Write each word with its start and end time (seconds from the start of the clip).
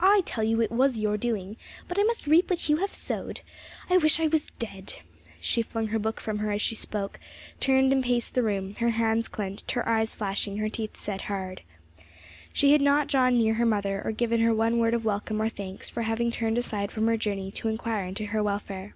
I 0.00 0.22
tell 0.24 0.44
you 0.44 0.62
it 0.62 0.70
was 0.72 0.96
your 0.96 1.18
doing; 1.18 1.58
but 1.88 1.98
I 1.98 2.02
must 2.04 2.26
reap 2.26 2.48
what 2.48 2.70
you 2.70 2.78
have 2.78 2.94
sowed. 2.94 3.42
I 3.90 3.98
wish 3.98 4.18
I 4.18 4.26
was 4.26 4.50
dead!" 4.52 4.94
She 5.42 5.60
flung 5.60 5.88
her 5.88 5.98
book 5.98 6.20
from 6.22 6.38
her 6.38 6.50
as 6.50 6.62
she 6.62 6.74
spoke, 6.74 7.20
turned 7.60 7.92
and 7.92 8.02
paced 8.02 8.34
the 8.34 8.42
room, 8.42 8.74
her 8.76 8.88
hands 8.88 9.28
clenched, 9.28 9.72
her 9.72 9.86
eyes 9.86 10.14
flashing, 10.14 10.56
her 10.56 10.70
teeth 10.70 10.96
set 10.96 11.20
hard. 11.20 11.60
She 12.50 12.72
had 12.72 12.80
not 12.80 13.08
drawn 13.08 13.36
near 13.36 13.52
her 13.52 13.66
mother, 13.66 14.00
or 14.02 14.12
given 14.12 14.40
her 14.40 14.54
one 14.54 14.78
word 14.78 14.94
of 14.94 15.04
welcome 15.04 15.42
or 15.42 15.50
thanks 15.50 15.90
for 15.90 16.00
having 16.04 16.30
turned 16.32 16.56
aside 16.56 16.90
from 16.90 17.06
her 17.06 17.18
journey 17.18 17.50
to 17.50 17.68
inquire 17.68 18.06
into 18.06 18.24
her 18.24 18.42
welfare. 18.42 18.94